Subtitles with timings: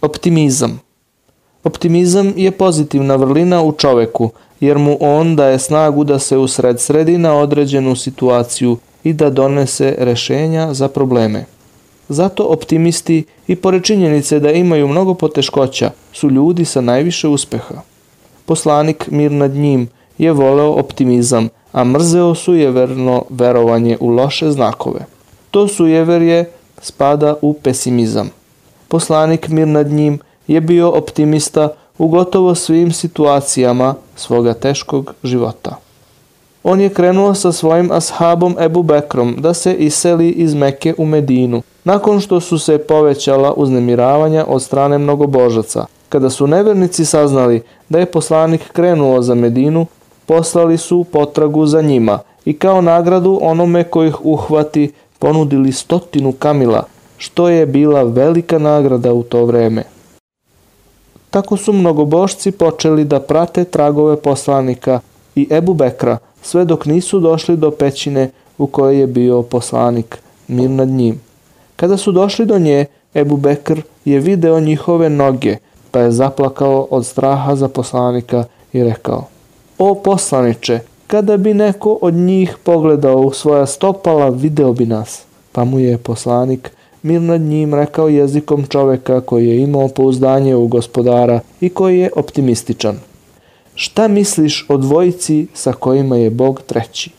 [0.00, 0.80] Optimizam
[1.64, 7.18] Optimizam je pozitivna vrlina u čoveku, jer mu on daje snagu da se usred sredi
[7.18, 11.44] na određenu situaciju i da donese rešenja za probleme.
[12.08, 17.82] Zato optimisti i pored činjenice da imaju mnogo poteškoća su ljudi sa najviše uspeha.
[18.46, 19.88] Poslanik mir nad njim
[20.18, 25.00] je voleo optimizam, a mrzeo su je verno verovanje u loše znakove.
[25.50, 26.50] To sujeverje
[26.82, 28.37] spada u pesimizam.
[28.88, 31.68] Poslanik mir nad njim je bio optimista
[31.98, 35.76] u gotovo svim situacijama svoga teškog života.
[36.62, 41.62] On je krenuo sa svojim ashabom Ebu Bekrom da se iseli iz Meke u Medinu,
[41.84, 45.86] nakon što su se povećala uznemiravanja od strane mnogobožaca.
[46.08, 49.86] Kada su nevernici saznali da je poslanik krenuo za Medinu,
[50.26, 56.82] poslali su potragu za njima i kao nagradu onome kojih uhvati ponudili stotinu kamila,
[57.18, 59.82] što je bila velika nagrada u to vreme.
[61.30, 65.00] Tako su mnogobošci počeli da prate tragove poslanika
[65.34, 70.70] i Ebu Bekra, sve dok nisu došli do pećine u kojoj je bio poslanik, mir
[70.70, 71.20] nad njim.
[71.76, 75.56] Kada su došli do nje, Ebu Bekr je video njihove noge,
[75.90, 79.24] pa je zaplakao od straha za poslanika i rekao
[79.78, 85.22] O poslaniče, kada bi neko od njih pogledao u svoja stopala, video bi nas.
[85.52, 90.66] Pa mu je poslanik mir nad njim rekao jezikom čoveka koji je imao pouzdanje u
[90.66, 92.98] gospodara i koji je optimističan.
[93.74, 97.10] Šta misliš o dvojici sa kojima je Bog treći?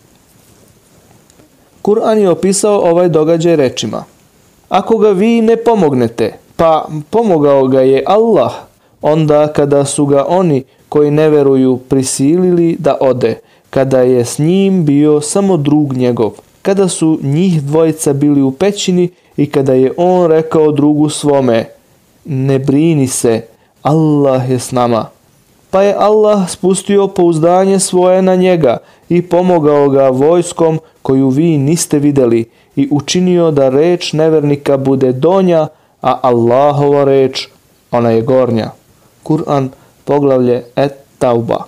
[1.82, 4.04] Kur'an je opisao ovaj događaj rečima.
[4.70, 8.54] Ako ga vi ne pomognete, pa pomogao ga je Allah,
[9.02, 14.86] onda kada su ga oni koji ne veruju prisilili da ode, kada je s njim
[14.86, 16.32] bio samo drug njegov,
[16.70, 21.66] kada su njih dvojica bili u pećini i kada je on rekao drugu svome,
[22.26, 23.42] ne brini se,
[23.81, 25.06] Allah je s nama.
[25.70, 28.78] Pa je Allah spustio pouzdanje svoje na njega
[29.09, 32.45] i pomogao ga vojskom koju vi niste videli
[32.76, 35.67] i učinio da reč nevernika bude donja,
[36.02, 37.48] a Allahova reč,
[37.92, 38.71] ona je gornja.
[39.23, 39.70] Kur'an,
[40.05, 41.65] poglavlje Et Tauba.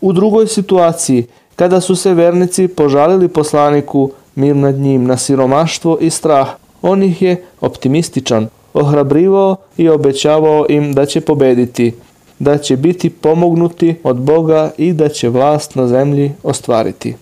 [0.00, 1.26] U drugoj situaciji,
[1.56, 6.48] kada su se vernici požalili poslaniku mir nad njim na siromaštvo i strah,
[6.82, 11.94] on ih je optimističan, ohrabrivao i obećavao im da će pobediti,
[12.38, 17.14] da će biti pomognuti od Boga i da će vlast na zemlji ostvariti.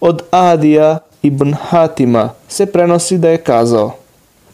[0.00, 3.92] Od Adija ibn Hatima se prenosi da je kazao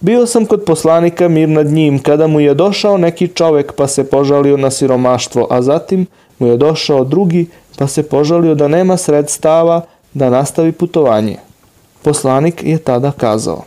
[0.01, 4.05] Bio sam kod poslanika mir nad njim kada mu je došao neki čovek pa se
[4.11, 6.07] požalio na siromaštvo, a zatim
[6.41, 7.47] mu je došao drugi
[7.79, 9.85] pa se požalio da nema sredstava
[10.15, 11.37] da nastavi putovanje.
[12.03, 13.65] Poslanik je tada kazao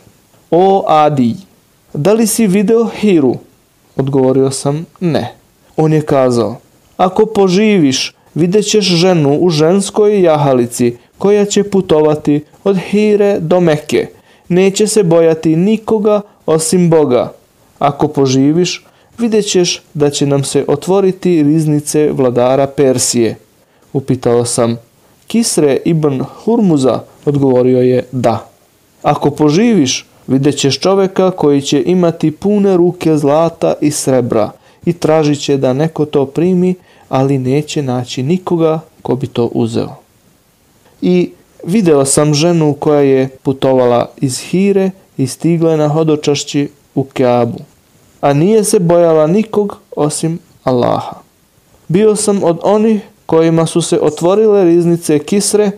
[0.50, 1.34] O Adi,
[1.94, 3.34] da li si video Hiru?
[3.96, 5.34] Odgovorio sam ne.
[5.76, 6.56] On je kazao
[6.96, 14.06] Ako poživiš, vidjet ćeš ženu u ženskoj jahalici koja će putovati od Hire do Meke.
[14.48, 17.32] Neće se bojati nikoga osim Boga.
[17.78, 18.84] Ako poživiš,
[19.18, 23.36] vidjet ćeš da će nam se otvoriti riznice vladara Persije.
[23.92, 24.76] Upitao sam,
[25.26, 28.48] Kisre ibn Hurmuza odgovorio je da.
[29.02, 34.50] Ako poživiš, vidjet ćeš čoveka koji će imati pune ruke zlata i srebra
[34.84, 36.74] i tražit će da neko to primi,
[37.08, 39.96] ali neće naći nikoga ko bi to uzeo.
[41.02, 41.30] I
[41.64, 47.58] video sam ženu koja je putovala iz Hire i stigla na hodočašći u Keabu,
[48.24, 51.16] a nije se bojala nikog osim Allaha.
[51.88, 55.70] Bio sam od onih kojima su se otvorile riznice Kisre,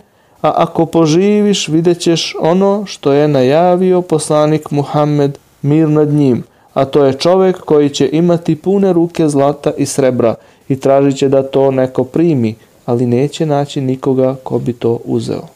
[0.43, 6.85] a ako poživiš vidjet ćeš ono što je najavio poslanik Muhammed mir nad njim, a
[6.85, 10.35] to je čovek koji će imati pune ruke zlata i srebra
[10.69, 15.56] i tražit će da to neko primi, ali neće naći nikoga ko bi to uzeo.